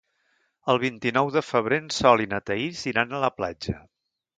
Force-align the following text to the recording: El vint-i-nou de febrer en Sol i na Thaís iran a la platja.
El 0.73 0.81
vint-i-nou 0.83 1.29
de 1.37 1.45
febrer 1.49 1.81
en 1.85 1.93
Sol 2.01 2.27
i 2.27 2.29
na 2.35 2.43
Thaís 2.49 2.87
iran 2.95 3.15
a 3.21 3.25
la 3.29 3.35
platja. 3.41 3.83